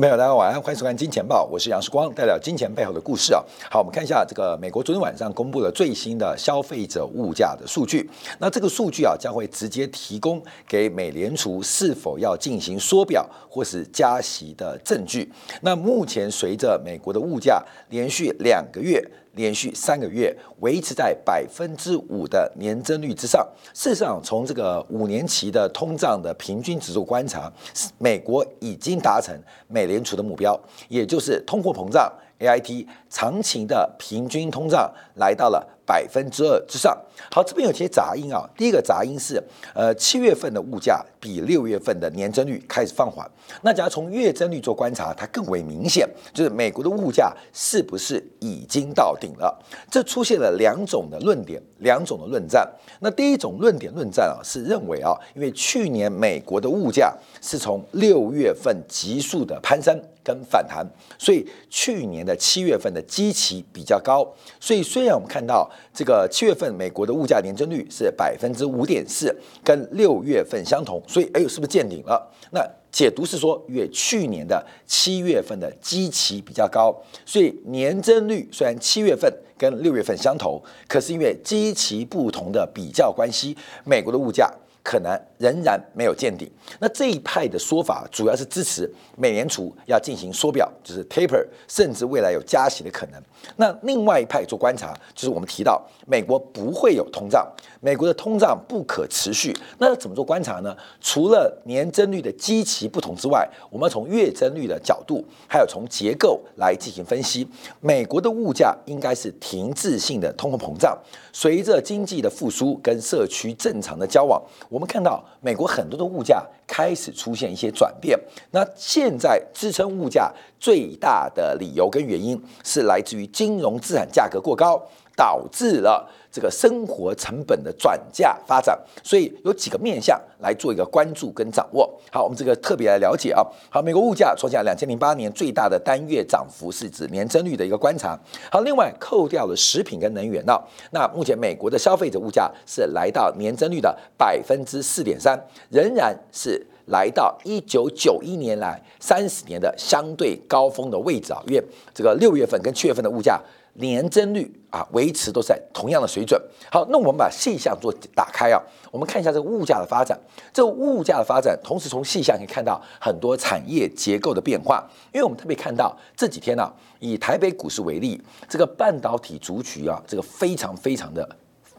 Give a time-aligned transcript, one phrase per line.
[0.00, 3.44] 朋友大家晚安，欢迎收看《金钱报》，我是杨世光，带表金钱背后的故事啊。
[3.70, 8.08] 好，我们看一下这个美国昨天晚上公布了最新的消费者物价的数据。
[8.38, 15.30] 那这个数据啊，将会直接提供给美联储是否要进行缩表或是加息的证据。
[15.60, 19.06] 那目前随着美国的物价连续两个月。
[19.34, 23.46] 连续三个月维持在百分之五的年增率之上。
[23.72, 27.52] 事实上，从这个五年期的通胀的平均指数观察，
[27.98, 29.38] 美国已经达成
[29.68, 35.66] 美联储的目标，也就是通货膨胀 （AIT） 长期的平均通胀来到了。
[35.90, 36.96] 百分之二之上。
[37.32, 38.48] 好，这边有些杂音啊。
[38.56, 39.42] 第一个杂音是，
[39.74, 43.28] 呃，七月份的物价比六月份的年增率开始放缓。
[43.62, 49.58] 那假如从月增率做观察，它更为明显，就是美国的物价是不是已经到顶了？
[49.90, 52.66] 这出现了两种的论点，两种的论战。
[53.00, 60.86] 那第一种论点论战啊，是认为啊，因为去年美国的物价是从六月份急速的攀升跟反弹，
[61.18, 64.26] 所以去年的七月份的基期比较高。
[64.58, 65.70] 所以虽然我们看到。
[65.92, 72.30] 这个七月份美国的物价年增率是百分之五点四，跟六月份相同，所以哎呦，是不是见顶了？
[72.52, 72.60] 那
[72.92, 84.50] 解读是说，因为去年的七月份的基期比较高，所以年增率虽然七月份跟六月份相同，可是因为基期不同的比较关系，美国的物价。
[84.82, 86.48] 可能仍然没有见顶。
[86.78, 93.20] 那这一派的说法主要是支持美联储要进行缩表，就是 taper，甚至未来有加息的可能。
[93.56, 99.56] 那另外一派做观察，就是我们提到美国不会有通胀，美国的通胀不可持续。
[99.78, 100.76] 那怎么做观察呢？
[101.00, 107.48] 除了年增率的基期不同之外，我们要从月增率的角度，还有从结构来进行分析。
[107.80, 110.98] 美国的物价应该是停滞性的通货膨胀，
[111.32, 114.40] 随着经济的复苏跟社区正常的交往。
[114.68, 118.18] 我们看到美国很多的物价开始出现一些转变，
[118.50, 124.80] 那现在支撑物价最大的理由跟原因是来自于金融资产价格过高。
[125.16, 131.92] 导致了这个生活成本的转嫁发展，所以有几个面向来做一个关注跟掌握。
[132.12, 133.42] 好，我们这个特别来了解啊。
[133.68, 138.18] 好，美国物价创下两千零八年最大的单月涨幅，是指年增率的一个观察。
[138.50, 140.56] 好，另外扣掉了食品跟能源呢，
[140.92, 145.36] 那目前美国的消费者物价是来到年增率的百分之四点三，
[145.68, 151.42] 仍然是来到一九九一年来三十年的相对高峰的位置啊。
[151.48, 153.40] 因为这个六月份跟七月份的物价。
[153.74, 156.40] 年增率啊，维持都在同样的水准。
[156.70, 158.60] 好，那我们把细项做打开啊，
[158.90, 160.18] 我们看一下这个物价的发展。
[160.52, 164.84] 这个物价的发展，同时从细项可以看到很多产业结构的变化。
[165.12, 171.36] 因为我们特别看到这几天呢，以台北股市为例，这个半导体族群啊，这个非常非常的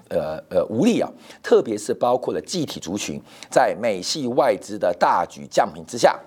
[0.10, 1.10] 呃呃无力啊，
[1.44, 6.20] 特别是包括了集体族群，在美系外资的大举降频之下。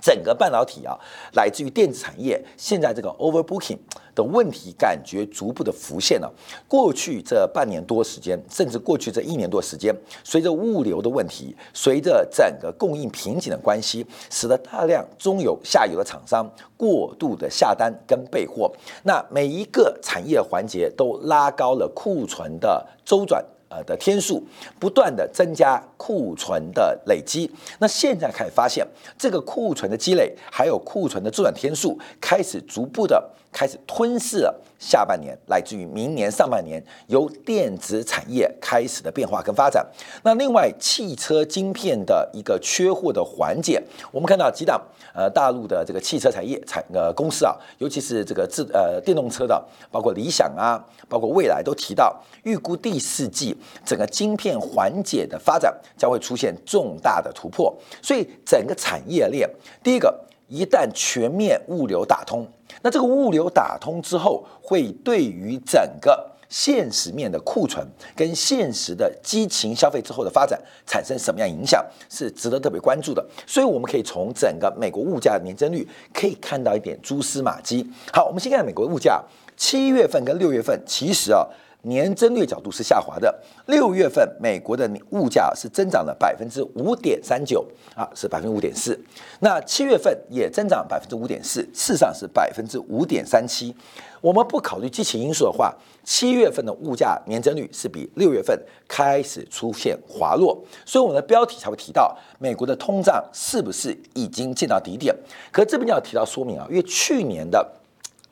[0.00, 0.96] 整个半导体啊，
[1.34, 3.78] 来自于电子产业，现在这个 overbooking
[4.14, 6.32] 的问题感觉逐步的浮现了。
[6.68, 23.44] 过去这半年多时间，甚至过去这一年多时间，随着物流的问题，随着整个供应瓶颈的关系，使得大量中游、下游的厂商过度的下单跟备货，那每一个产业环节都拉高了库存的周转。
[23.84, 24.42] 的天数
[24.78, 28.86] 不断的增加库存的累积，那现在开始发现
[29.18, 34.62] 这个库存的积累，还有库存的周转天数开始逐步的开始吞噬了。
[34.78, 39.84] 下半年来自于明年上半年由电子产业开始的变化跟发展。
[40.22, 43.82] 那另外汽车晶片的一个缺货的缓解，
[44.12, 44.78] 我们看到几档
[45.14, 57.74] 呃大陆的这个汽车产业产呃公司啊，尤其是这个自呃电动车的，包括理想啊，包括未来都提到预估第四季整个晶片缓解的发展将会出现重大的突破。
[58.02, 59.48] 所以整个产业链，
[59.82, 60.18] 第一个
[60.48, 62.46] 一旦全面物流打通。
[62.82, 73.24] 那这个物流打通之后，会对于整个现实面的库存跟现实的激情消费之后的发展产生什么样影响，是值得特别关注的。
[73.46, 77.88] 所以我们可以从整个美国物价的年增率可以看到一点蛛丝马迹。
[78.12, 79.20] 好，我们先看美国物价，
[79.56, 81.46] 七月份跟六月份，其实啊。
[81.86, 83.32] 年增率角度是下滑的，
[83.66, 88.98] 六月份美国的物价是增长了百分之五点三九啊，是百分之五点四。
[89.38, 93.72] 那七月份也增长百分之五点四，事实上是百分之五点三七。
[94.20, 95.72] 我们不考虑基情因素的话，
[96.02, 105.14] 七月份的物价年增率是比六月份开始出现滑落，所以我们的标题才会提到美国的通胀是不是已经见到底点。
[105.52, 107.64] 可这边要提到说明啊，因为去年的。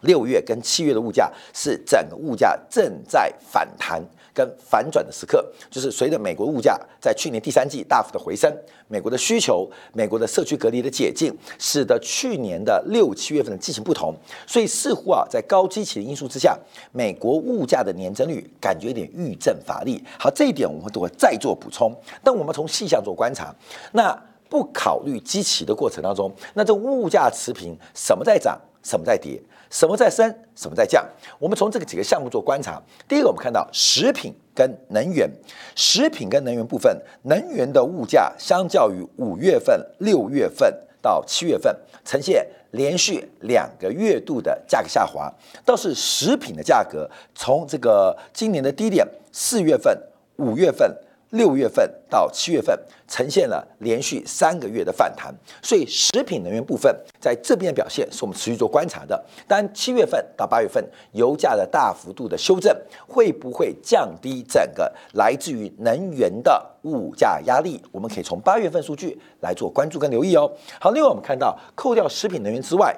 [0.04, 4.02] 六月跟七月的物价是整个物价正在反弹
[4.32, 8.52] 跟反转的时刻，就是随着美国物价在去年第三季大幅的回升，
[8.88, 14.12] 美国的需求、美国的社区隔离的解禁，使得去年的六七月份的季情不同，
[14.44, 16.58] 所以似乎啊，在高基情的因素之下，
[16.90, 20.02] 美国物价的年增率感觉有点遇震乏力。
[20.18, 21.94] 好，这一点我们都会再做补充。
[22.24, 23.54] 但我们从细项做观察，
[23.92, 29.40] 那不考虑基期的过程当中，那这物价持平，什么在涨，什么在跌？
[29.74, 31.04] 什么在升，什么在降？
[31.36, 32.80] 我们从这个几个项目做观察。
[33.08, 35.28] 第一个，我们看到食品跟能源，
[35.74, 40.72] 食品跟能源部分，能源的物价相较于五月份、六月份
[41.02, 45.28] 到七月份，呈现连续两个月度的价格下滑。
[45.64, 50.00] 倒是食品的价格，从这个今年的低点，四月份、
[50.36, 50.88] 五月份。
[51.34, 52.78] 六月份到七月份
[53.08, 59.22] 呈现了连续三个月的反弹，所以食品能源部分在这边的表现是我们持续做观察的。
[59.48, 60.82] 但七月份到八月份
[61.12, 62.74] 油价的大幅度的修正，
[63.08, 67.82] 会不会降低整个来自于能源的物价压力？
[67.90, 70.50] 我们可以从八月份数据来做关注跟留意哦。
[70.80, 72.96] 好，另外我们看到扣掉食品能源之外，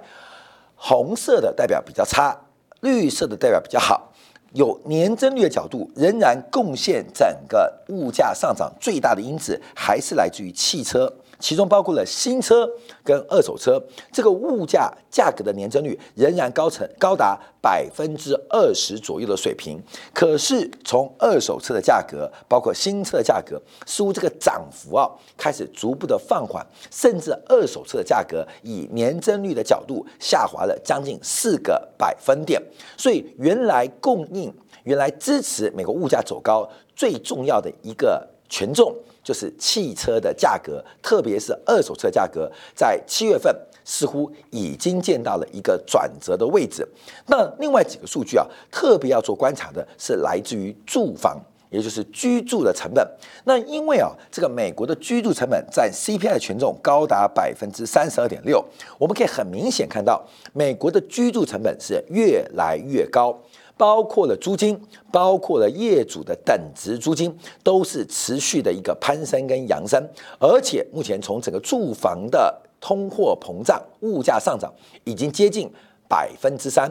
[0.75, 2.39] 红色的代表比较差，
[2.81, 4.13] 绿色的代表比较好。
[4.57, 11.13] 有年增率的角度，仍然贡献整个物价上涨最大的因子，还是来自于汽车。
[11.39, 12.69] 其中包括了新车
[13.05, 19.81] 跟二手车，这个物价价格的年增率仍然高成高达百分之二十左右的水平。
[20.13, 32.63] 可是从二手车的价格，包括新车的价格，似乎这个涨幅啊开始逐步的放缓，甚至二手车的价格以年增率的角度下滑了将近四个百分点。
[32.97, 34.53] 所以原来供应、
[34.85, 38.95] 原来支持美国物价走高最重要的一个权重。
[39.25, 43.53] 就是汽车的价格，特别是二手车价格，在七月份
[43.85, 46.87] 似乎已经见到了一个转折的位置。
[47.27, 51.41] 那另外几个数据啊，特别要做观察的是来自于住房，
[51.71, 53.05] 也就是居住的成本。
[53.43, 58.65] 那因为啊，这个美国的居住成本占 CPI 的权重高达百分之三十二点六，
[58.97, 63.37] 我们可以很明显看到，美国的居住成本是越来越高。
[63.77, 64.81] 包括了租金，
[65.13, 70.03] 包括了业主的等值租金，都是持续的一个攀升跟扬升，
[70.39, 74.73] 而且目前从整个住房的通货膨胀、物价上涨
[75.05, 75.71] 已经接近
[76.09, 76.91] 百分之三，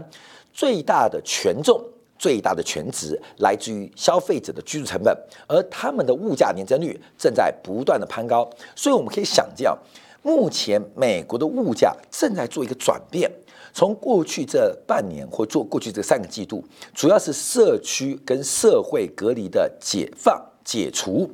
[0.54, 1.82] 最大的权重、
[2.20, 5.16] 最大的权值来自于消费者的居住成本，
[5.48, 9.72] 而他们的物价年增率正在不断的攀高，所以我们可以想见，
[10.26, 13.32] 目前美国的物价正在做一个转变。
[13.72, 21.30] 从过去这半年或做过去这三个季度，主要是社区跟社会隔离的解放解除，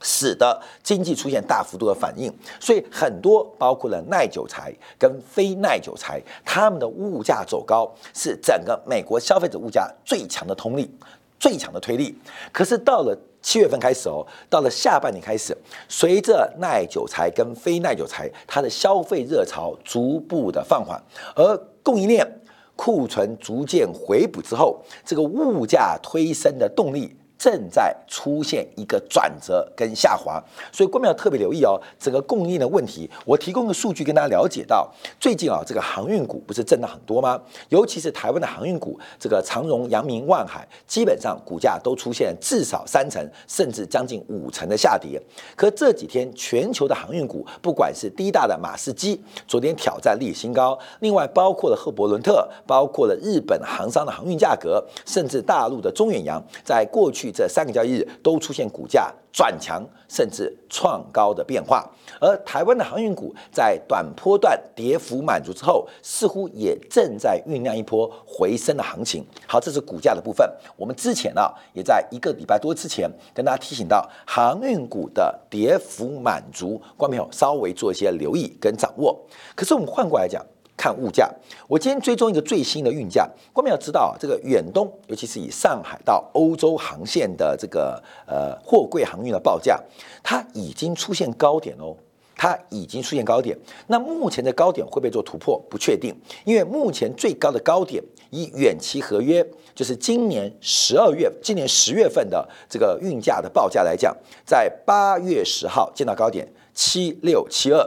[0.00, 10.90] 使得经济出现大幅度的反应，所以很多包括了耐久材跟非耐久材，他们的物价走高是整个美国消费者物价最强的通力、
[11.38, 12.18] 最强的推力。
[12.50, 15.56] 可是到了七月份开始哦，到了下半年开始，
[15.88, 21.00] 随着耐久材跟非耐久材它的消费热潮逐步的放缓，
[21.36, 22.26] 而供应链
[22.74, 27.16] 库存逐渐回补之后，这个物价推升的动力。
[27.38, 33.08] 正在出现一个转折跟下滑，所以观众要特别留意哦，整个供应的问题。
[33.24, 37.38] 我提供的数据跟大家了解到，最近啊，这个航运股不是震荡很多吗？
[37.68, 45.20] 尤其是台湾的航运股，这个长荣、阳明、万海，基本上股价都出现至少三成，甚至将近五成的下跌。
[45.54, 57.25] 可这几天全球的航运股，不管是第一大的马士基，昨天挑战历史新高，另外包括了赫伯伦特，包括了日本航商的航运价格，甚至大陆的中远洋，在过去。
[57.30, 61.84] 这三个交易日都出现股价转强甚至创高的变化，
[62.20, 69.24] 而台湾的航运股在短波段跌幅满足之后，似乎也正在酝酿一波回升的行情。
[69.46, 70.50] 好，这是股价的部分。
[70.76, 79.18] 我们之前啊，也在一个礼拜多之前跟大家提醒到，航运股的跌幅满足，观众朋友稍微做一些留意跟掌握。
[79.54, 80.44] 可是我们换过来讲。
[80.86, 81.28] 看物价，
[81.66, 83.28] 我今天追踪一个最新的运价。
[83.52, 89.82] 我们要知道啊，这个远东，尤其是以上海到欧洲航线的这个呃货柜航运的报价，
[90.22, 91.96] 它已经出现高点哦，
[92.36, 93.58] 它已经出现高点。
[93.88, 95.60] 那目前的高点会不会做突破？
[95.68, 96.14] 不确定，
[96.44, 98.00] 因为目前最高的高点
[98.30, 107.84] 以远期合约，就是今年十二月、今年十月份的这个运价的报价来讲，在八月十号见到高点七六七二。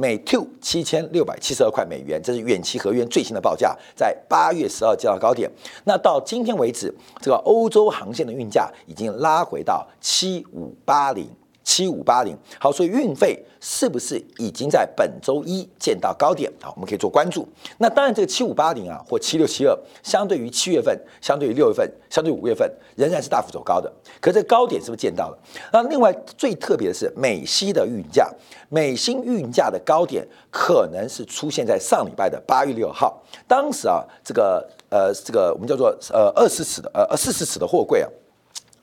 [0.00, 5.50] 每 two 七千六百七十二块美元，这是远期合约最新的报价，在八月十二接到高点。
[5.84, 6.90] 那到今天为止，
[7.20, 11.28] 这个欧洲航线的运价已经拉回到七五八零。
[11.70, 12.36] 七五八零。
[12.58, 16.50] 好，所以运费是不是已经在本周一见到高点？
[16.60, 17.46] 好，我们可以做关注。
[17.78, 23.92] 那当然，这个七五八零啊，或七六七二，相对于七月份，相对于六月份，相对于五月份，仍然是大幅走高的。
[24.20, 25.38] 可这高点是不是见到了？
[25.72, 28.28] 那另外最特别的是美西的运价，
[28.68, 34.68] 美新运价的高点可能是出现在上礼拜的八月六号，当时啊，这个。
[34.90, 38.08] 呃，这个我们叫做呃二十尺的呃呃四十尺的货柜啊，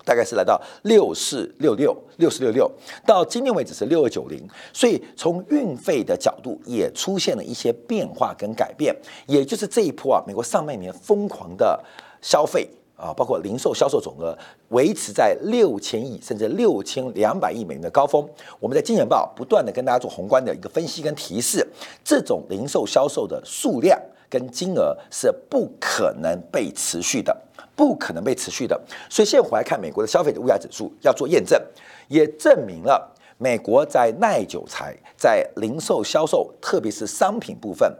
[0.07, 2.71] 大概是来到六四六六六四六六，
[3.05, 8.95] 到今天为止是六二九零，所以从运费的角度也出现了一些变化跟改变，
[9.25, 11.77] 也就是这一波啊，美国上半年疯狂的
[12.21, 14.33] 消费啊，包括零售销售总额
[14.69, 18.25] 维持在六千亿甚至六千两百亿美元的高峰。
[18.61, 21.67] 我们在金钱报不断的跟大家做宏观的一个分析跟提示，
[22.01, 23.99] 这种零售销售的数量。
[24.29, 27.35] 跟金额是不可能被持续的，
[27.75, 28.79] 不可能被持续的。
[29.09, 31.61] 所以现在回来看美国的消费者物价指数要做验证，
[32.07, 37.91] 也证明了美国在耐久材、在零售销售，特别是商品部分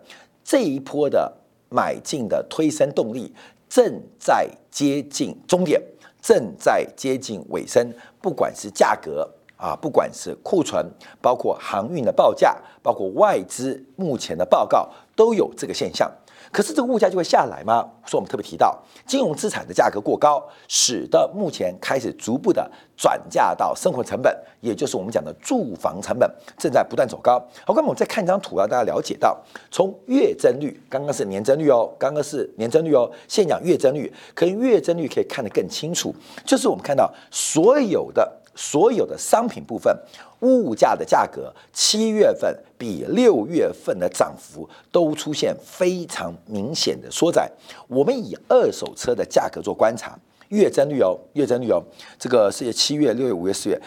[0.44, 1.32] 这一波的
[1.70, 3.34] 买进的推升动力
[3.70, 5.82] 正在接近终点，
[6.22, 7.94] 正在接近尾声。
[8.22, 10.86] 不管是价格啊，不管是库存，
[11.22, 14.88] 包括航运的报价，包括外资目前的报告。
[15.18, 16.08] 都有这个现象，
[16.52, 17.84] 可是这个物价就会下来吗？
[18.06, 27.40] 所以我们特别提到金融资产的价格过高，使得目前开始逐步的转嫁到生活成本，也就是我们讲的住房成本正在不断走高。
[27.66, 29.36] 好，那么我们再看一张图啊，大家了解到，
[29.72, 36.14] 从月增率，刚刚是年增率哦，刚刚是年增率哦，现讲月增率，可能月增率可以看得更清楚，
[36.46, 38.32] 就是我们看到所有的。
[38.58, 39.96] 所有的商品部分
[40.42, 47.50] 物价的价格，七月份比六月份的涨幅都出现非常明显的缩窄。
[47.88, 50.18] 我们以二手车的价格做观察，
[50.50, 51.82] 月增率哦，月增率哦，
[52.18, 53.82] 这个是七月、六月、五月、四月，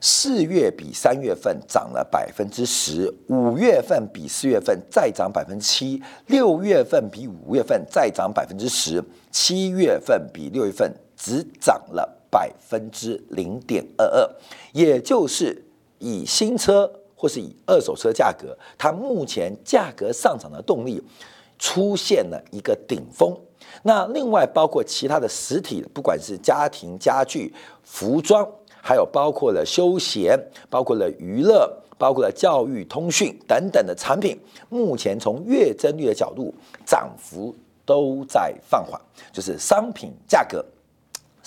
[0.00, 12.19] 四月比三月份涨了百分之十，五月份比四月份再涨百分之七，六月份比五月份再涨百分之十，七月份比六月份只涨了。
[12.30, 14.30] 百分之零点二二，
[14.72, 15.64] 也就是
[15.98, 21.02] 以新车或是以二手车价格，它目前价格上涨的动力
[21.58, 23.36] 出现了一个顶峰。
[23.82, 28.46] 那另外包括其他的实体，不管是家庭家具、服装，
[28.82, 36.54] 还有包括了休闲、包括了娱乐、包括了教育通讯等等的产品，目前从月增率的角度，
[36.86, 39.00] 涨幅都在放缓，
[39.32, 40.64] 就是商品价格。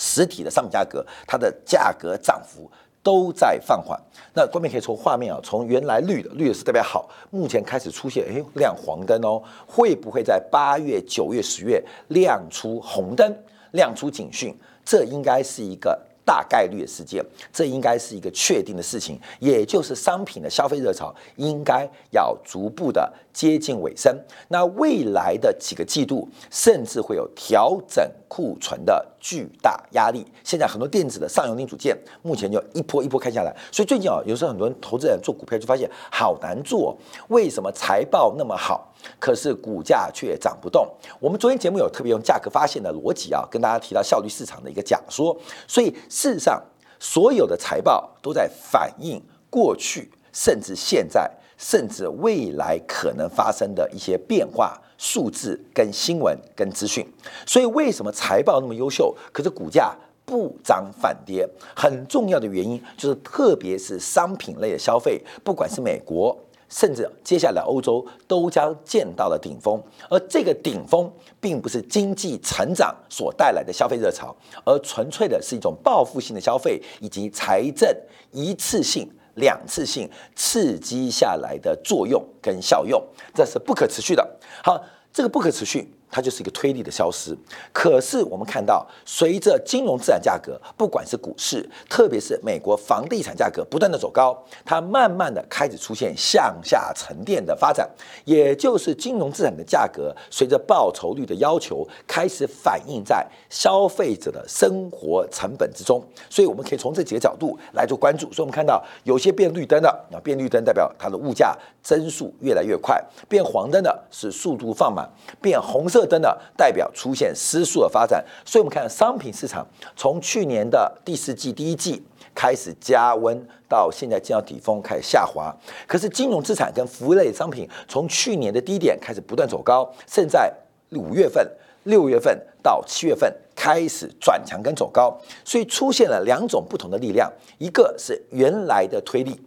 [0.03, 2.69] 实体的商品价格，它的价格涨幅
[3.01, 3.97] 都在放缓。
[4.35, 13.33] 那观众可以从画面啊，从原来绿的绿的是特别好，目前开始出现哎亮黄灯哦，会不会在八月、九月、十月亮出红灯，
[13.71, 14.53] 亮出警讯？
[14.83, 15.97] 这应该是一个。
[16.25, 24.15] 大概率的事件，这应该是一个确定的事情，也就是商品的消费热潮应该要逐步的接近尾声。
[24.47, 30.25] 那未来的几个季度，甚至会有调整库存的巨大压力。
[30.43, 33.55] 现在很多电子的上游零组件，目前就一波一波看下来。
[33.71, 38.92] 所以最近啊，有时候很多人投资人做股票就发现好难做，为什么财报那么好？
[39.19, 40.87] 可是股价却涨不动。
[41.19, 45.37] 我们昨天节目有特别用价格发现的逻辑啊，跟大家提到效率市场的一个假说。
[45.67, 46.61] 所以事实上，
[46.99, 57.05] 所有的财报都在反映过去，甚至现在，甚至未来可能发生的一些变化、数字跟新闻跟资讯。
[57.45, 59.95] 所以为什么财报那么优秀，可是股价
[60.25, 61.47] 不涨反跌？
[61.75, 66.37] 很重要的原因就是，特别是商品类的消费，不管是美国。
[66.73, 77.87] 甚至接下来欧洲都将见到了顶峰，而这个顶峰并不是经济成长所带来的消费热潮，而纯粹的是一种报复性的消费以及财政
[78.31, 82.99] 一次性、两次性刺激下来的作用跟效用，
[83.35, 84.27] 这是不可持续的。
[84.63, 85.87] 好，这个不可持续。
[86.13, 87.35] 它就是一个推力的消失。
[87.71, 97.89] 可是我们看到，随着金融资产价格，不管是股市，特别是美国房地产价格不断的走高，它慢慢的开始出现向下沉淀的发展。
[98.25, 105.99] 也就是金融资产的价格，随着报酬率的要求，开始反映在消费者的生活成本之中。
[106.29, 108.31] 所以我们可以从这几个角度来做关注。
[108.31, 112.95] 所以我们看到有些变绿灯的，啊，变绿灯代表它的物价增速越来越快；
[113.27, 115.03] 变黄灯的是速度放慢；
[115.41, 116.02] 变红色。
[116.05, 122.03] 灯的代表出现失速的发展，所以我们看商品市场从去年的第四季、第一季
[122.35, 125.55] 开始加温，到现在见到底峰开始下滑。
[125.87, 130.51] 可是金融资产跟服务类商品从去年的低点开始不断走高，甚至在
[130.91, 131.47] 五月份
[131.83, 139.39] 六月份到七月份开始转强跟走高，所以出现了两种不同的力量，一个是原来的推力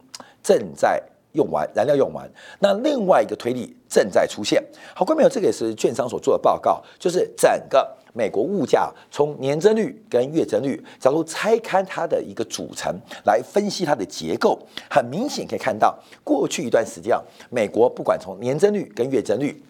[0.43, 2.27] 正在用完，燃料用完，
[2.61, 4.63] 那另外一个推力正在出现。
[4.95, 14.59] 好，各位朋友，这个也是券商所做的报告，就是整个美国物价从年增率跟月增率，假如拆开它的一个组成来分析它的结构，
[14.91, 19.63] 很明显可以看到，过去一段时间啊，美国不管从年增率跟月增率。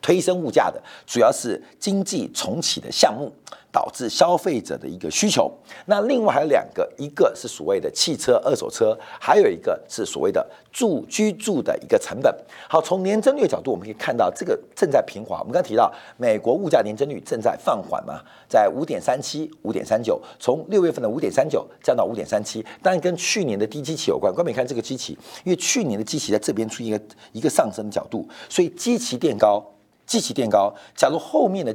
[0.00, 3.32] 推升物价的主要是经济重启的项目，
[3.72, 5.50] 导致消费者的一个需求。
[5.86, 12.34] 那另外还有两个，一个是所谓的汽车二手车，还有一个是所谓的住居住的一个成本。
[12.68, 15.38] 好，从年增率角度，我们可以看到这个正在平滑。
[15.40, 24.32] 我们刚提到美国物价年增率正在放缓嘛，在五点三七、五点三九，从六月份的五点三九降到五点三七，当然跟去年的低基期有关。
[24.32, 25.12] 关美看这个基期，
[25.44, 27.00] 因为去年的基期在这边出现一个
[27.32, 29.64] 一个上升的角度，所以基期垫高。
[30.10, 31.72] 基期垫高，假如后面的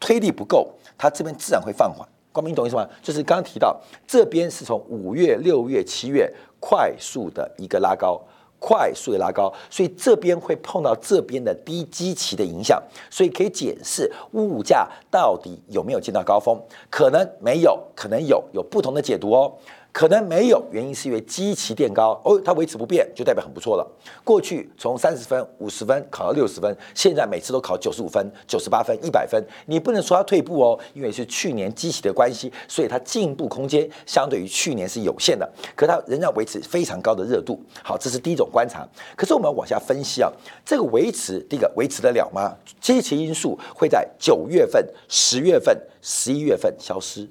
[0.00, 2.04] 推力不够，它这边自然会放缓。
[2.32, 2.84] 光明你懂意思吗？
[3.00, 6.28] 就是刚刚提到，这边是从五月、六月、七月
[6.58, 8.20] 快速的一个拉高，
[8.58, 16.60] 快速的拉高，所以这边会碰到这边的低基期的影响，所以可以解释物价到底有没有见到高峰？
[16.90, 19.54] 可能没有，可能有，有不同的解读哦。
[19.96, 23.92] 可能没有，原因是因为基期垫高哦，它维持不变就代表很不错了。
[24.22, 37.58] 过去从三十分、五十分考到六十分，现在每次都考九十五分、九十八分、一百分，你不能说它退步哦，因为是去年基期的关系，所以它进步空间相对于去年是有限的，可它仍然维持非常高的热度。
[37.82, 38.86] 好，这是第一种观察。
[39.16, 40.30] 可是我们往下分析啊，
[40.62, 42.54] 这个维持第一个维持得了吗？
[42.82, 47.26] 基期因素会在九月份、十月份、十一月份消失，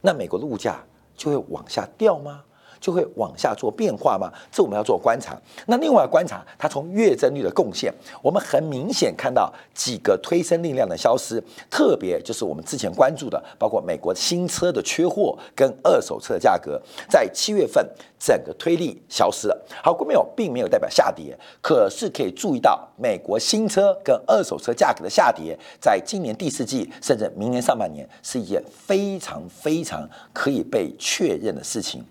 [0.00, 0.82] 那美国的物价。
[1.16, 2.44] 就会往下掉吗？
[2.80, 4.32] 就会往下做变化吗？
[4.50, 5.36] 这我们要做观察。
[5.66, 7.92] 那另外观察它从月增率的贡献，
[8.22, 17.86] 我们很明显看到几个推升力量的消失，特别就是我们之前关注的，包括美国新车的缺货跟二手车的价格，在七月份。
[18.18, 32.02] 整个推力消失了，好，没有，并没有代表下跌，可是可以注意到美国新车跟二手车价格的下跌，在今年第四季甚至明年上半年是一件非常非常可以被确认的事情，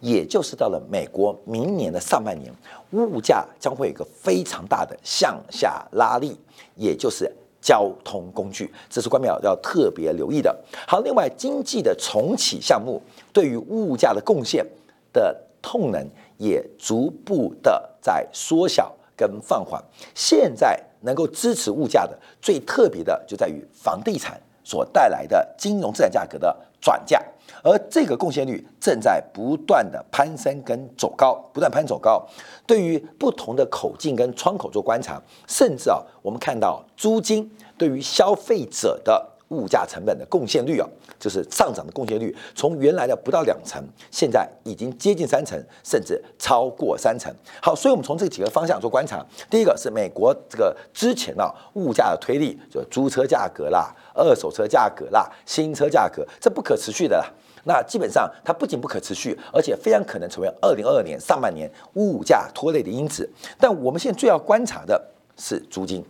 [0.00, 2.52] 也也就是到了美国明年的上半年，
[2.92, 6.38] 物价将会有一个非常大的向下拉力，
[6.76, 10.56] 也就是交通工具，这是关淼要特别留意的。
[10.86, 14.64] 好，另外经济的重启项目对于物价的贡献
[15.12, 15.36] 的。
[15.66, 19.82] 动能也逐步的在缩小跟放缓。
[20.14, 27.18] 现在能够支持物价的最特别的就在于房地产所带来的金融资产价格的转嫁，
[27.62, 32.26] 而这个贡献率正在不断的攀升跟走高，不断攀走高。
[32.66, 39.33] 对于不同的口径跟窗口做观察，甚至啊，我们看到租金对于消费者的。
[39.54, 40.88] 物价成本的贡献率啊，
[41.18, 47.32] 就是上涨的贡献率，从原来的不到两成，现在已经接近三成，甚至超过三成。
[47.62, 49.24] 好，所以我们从这几个方向做观察。
[49.48, 57.26] 第一个是美国这个之前啊物价的推力，就租车价格啦、二手车价格啦、新车价格，这不可持续的啦。
[57.66, 63.26] 那基本上它不仅不可持续，而且非常可能成为二零二二年上半年物价拖累的因子。
[63.58, 65.02] 但我们现在最要观察的
[65.38, 66.04] 是租金。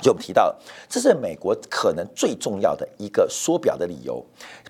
[0.00, 0.54] 就我们提到，
[0.88, 4.24] 这是美国可能最重要的一个缩表的理由，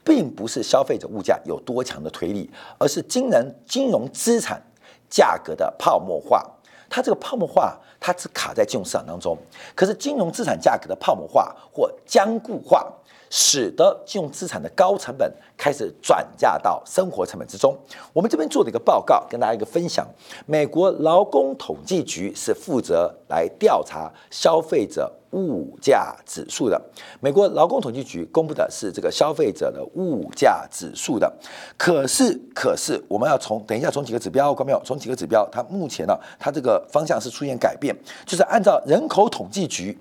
[0.04, 4.62] 并不是消费者物价有多强的推力，而是金融金融资产
[5.08, 6.44] 价格的泡沫化。
[6.90, 9.36] 它这个泡沫化，它只卡在金融市场当中，
[9.74, 12.90] 可是金融资产价格的泡沫化或僵固化。
[13.30, 17.76] 使得金融资产的高成本开始转嫁到生活成本之中。
[18.14, 20.08] 我们这边做的一个报告，跟大家一个分享。
[20.46, 26.80] 美国劳工统计局是负责来调查消费者物价指数的。
[27.20, 31.32] 美国劳工统计局公布的是这个消费者的物价指数的。
[31.76, 34.80] 可是，可是我们要从等一下从几个指标，关没有？
[34.84, 39.98] 从几个指标，它目前呢，它这个方向是出现改变，就是按照人口统计局。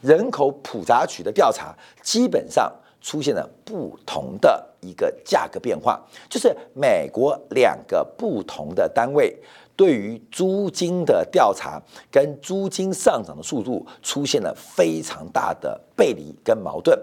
[0.00, 9.36] 人口普查局的调查基本上出现了不同的一个价格变化，就是美国两个不同的单位
[9.80, 11.80] 对于租金的调查
[12.12, 16.94] 跟租金上涨的速度出现了非常大的背离跟矛盾。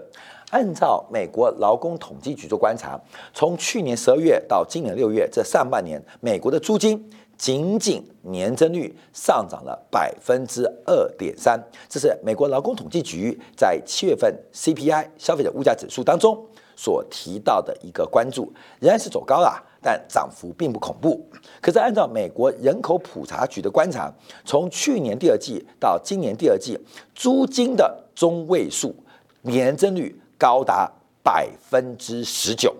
[0.50, 2.96] 按照美国劳工统计局做观察，
[3.34, 7.10] 从去年十二月到今年六月这上半年，美国的租金。
[7.36, 11.56] 仅仅年增率上涨了百分之二点三，
[11.88, 21.24] 这是美国劳工统计局在七月份 CPI 消费者物价指数当中所提到的一个关注，仍然是走高了，但涨幅并不恐怖。
[21.60, 24.12] 可是按照美国人口普查局的观察，
[24.44, 26.78] 从去年第二季到今年第二季，
[27.14, 28.94] 租金的中位数
[29.42, 30.90] 年增率高达
[31.22, 32.74] 百分之十九。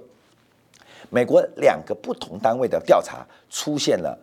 [1.11, 4.19] 美国两个不同单位的调查出现了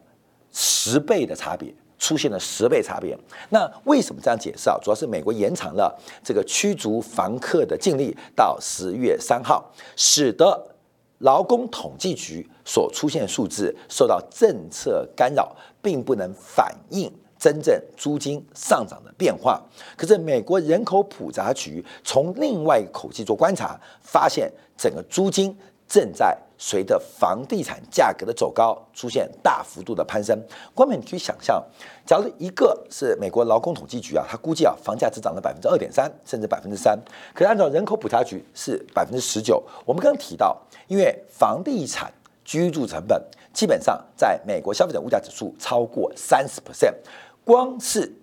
[0.51, 3.17] 十倍的差别，出现了十倍差别。
[3.49, 4.77] 那为什么这样解释啊？
[4.83, 10.74] 主要是美国延长了这个驱逐房客的禁令到十月三号，使得
[11.25, 19.59] 劳工统计局所出现数字受到政策干扰，并不能反映真正租金上涨的变化。
[19.97, 25.57] 可是美国人口普查局从另外一个口径做观察，发现整个租金
[25.87, 26.37] 正在。
[26.57, 30.39] 随着房地产价格的走高，出现大幅度的攀升。
[30.73, 31.63] 光美，你可以想象，
[32.05, 36.97] 假如一个是美国劳工统计局啊，它估计啊，房价只涨了百分之二点三，甚至百分之三。
[37.33, 39.63] 可是按照人口普查局是百分之十九。
[39.85, 42.13] 我们刚刚提到，因为房地产
[42.43, 43.21] 居住成本
[43.53, 46.95] 基本上在美国消费者物价指数超过三十 percent，
[47.43, 48.13] 光是。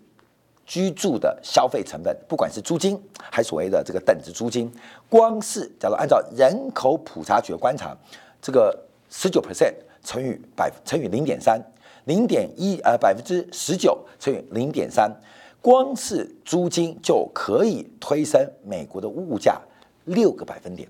[0.65, 4.73] 居住的消费成本，不管是租金还所谓的这个等值租金，
[5.09, 7.97] 光是假如按照人口普查局的观察，
[8.41, 8.79] 这个
[9.11, 11.61] 十九 percent 乘以百乘以零点三，
[12.05, 15.11] 零点一呃百分之十九乘以零点三，
[15.61, 19.61] 光是租金就可以推升美国的物价
[20.05, 20.89] 六个百分点。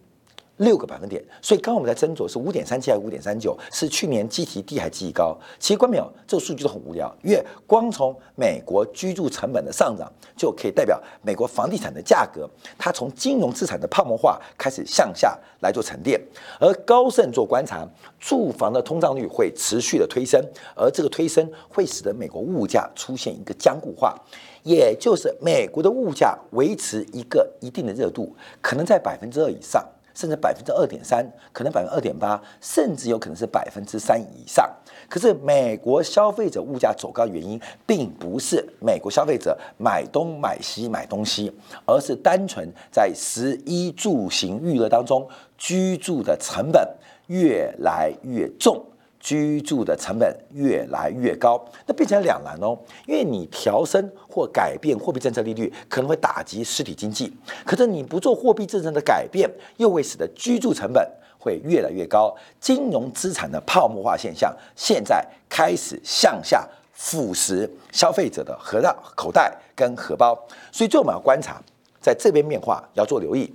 [0.63, 5.37] 六个百分点，所以刚刚我们在斟酌是五点三七还是五点三九，是去年基提低还是基提高？
[5.59, 12.49] 其实关淼这个数据都很无聊，因为光从美国居住成本的上涨就可以代表美国房地产的价格，
[12.79, 16.21] 它从金融资产的泡沫化开始向下来做沉淀。
[16.61, 17.87] 而高盛做观察，
[18.21, 20.41] 住房的通胀率会持续的推升，
[20.77, 24.15] 而这个推升会使得美国物价出现一个僵固化，
[24.63, 29.85] 也就是美国的物价维持一个一定的热度，可能在百分之二以上。
[30.15, 34.69] 甚至百分之二点三，可能百分之二点八，甚至有可能是百分之三以上。
[35.09, 41.53] 可是美国消费者物价走高原因，并不是美国消费者买东买西买东西，
[41.87, 46.89] 而是单纯在十一住行娱乐当中居住的成本
[47.27, 48.83] 越来越重。
[49.23, 52.77] 居住的成本越来越高，那变成两难哦。
[53.07, 57.31] 因为你调升或改变货币政策利率，可能会打击实体经济；
[57.65, 61.09] 可是你不做货币政策的改变，又会使得居住成本
[61.39, 62.35] 会越来越高。
[62.61, 70.35] 金融资产的泡沫化现象现在开始向下腐蚀消费者的荷袋、口袋跟荷包。
[70.73, 71.63] 所以，最后我们要观察，
[72.01, 73.55] 在这边变化要做留意，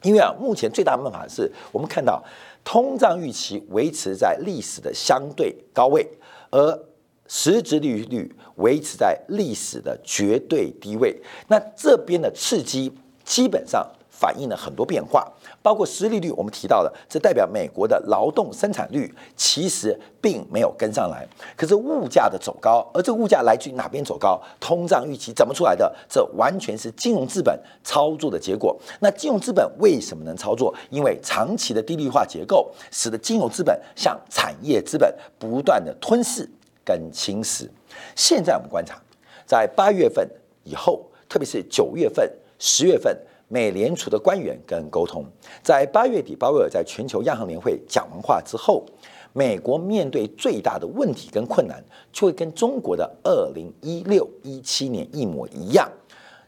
[0.00, 2.24] 因为啊，目前最大的办法是我们看到。
[2.66, 6.04] 通胀预期维持在历史的相对高位，
[6.50, 6.84] 而
[7.28, 11.16] 实质利率维持在历史的绝对低位。
[11.46, 12.92] 那这边的刺激
[13.24, 13.88] 基本上。
[14.18, 15.30] 反映了很多变化，
[15.62, 21.26] 包括失利率，我们提到的，这代表美国的劳动生产率其实并没有跟上来。
[21.54, 24.40] 可是物价的走高，而这个物价来自于哪边走高？
[24.58, 25.94] 通胀预期怎么出来的？
[26.08, 28.74] 这完全是金融资本操作的结果。
[29.00, 30.74] 那金融资本为什么能操作？
[30.88, 36.48] 因为长期的低利化结构，使得金融资本向产业资本不断的吞噬
[36.82, 37.68] 跟侵蚀。
[38.14, 38.98] 现在我们观察，
[39.44, 40.26] 在八月份
[40.64, 42.26] 以后，特别是九月份、
[42.58, 43.14] 十月份。
[43.48, 45.24] 美联储的官员跟沟通，
[45.62, 48.84] 在八月底，鲍威尔在全球央行年会讲完话之后，
[49.32, 55.88] 美国面对最大的问题跟困难，就会跟中国的二零一六一七年一模一样，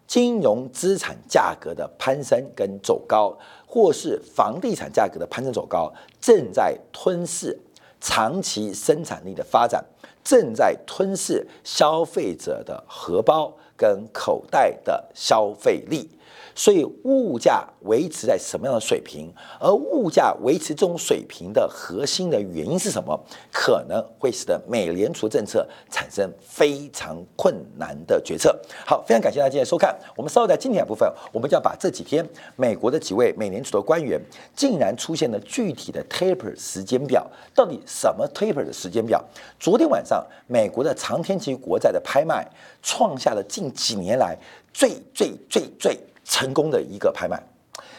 [0.08, 7.56] 金融资产价格的攀升跟走高，或是房地产价格的攀升走高，正在吞噬
[8.00, 9.84] 长期生产力的发展，
[10.24, 16.08] 正在吞噬消费者的荷包跟口袋的消费力。
[16.54, 19.32] 所以物价维持在什么样的水平？
[19.60, 23.18] 而物价维持这种水平的核心的原因是什么？
[23.52, 28.56] 可能会使得美联储政策产生非常困难的决策。
[28.86, 29.96] 好，非常感谢大家今天收看。
[30.16, 34.20] 我们稍后在今天部分，我们就要把这几天美国的几位美联储的官员
[34.54, 39.24] 竟然出现了具体的 taper 时间表，到底什么 taper 的时间表？
[39.60, 42.46] 昨天晚上美国的长天期国债的拍卖
[42.82, 44.36] 创下了近几年来
[44.72, 45.98] 最最最最。
[46.28, 47.42] 成功的一个拍卖，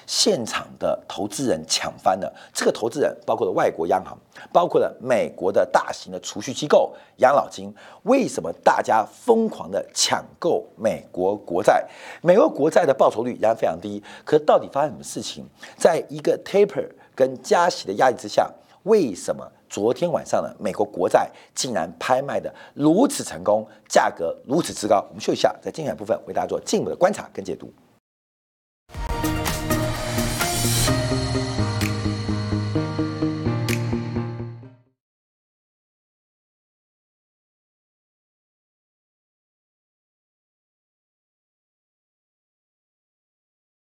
[0.06, 2.32] 现场的投资人抢翻了。
[2.54, 4.16] 这个投资人包括了外国央行，
[4.54, 7.74] 包括了美国的大型的储蓄机构、养老金。
[8.04, 11.84] 为什么大家疯狂的抢购美国国债？
[12.22, 14.02] 美国国债的报酬率仍然非常低。
[14.24, 15.44] 可到底发生什么事情？
[15.76, 18.48] 在一个 taper 跟加息的压力之下，
[18.84, 25.04] 为什么昨天晚上的美国国债竟然拍卖的如此成功，价格如此之高？
[25.10, 27.72] 我们休息一下，在精彩部分为大家做进一步的观察跟解读。